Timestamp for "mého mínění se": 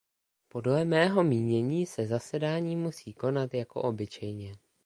0.85-2.07